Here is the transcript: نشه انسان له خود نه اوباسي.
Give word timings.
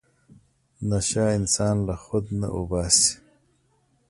نشه 0.89 1.23
انسان 1.37 1.75
له 1.87 1.95
خود 2.03 2.25
نه 2.39 2.47
اوباسي. 2.55 3.09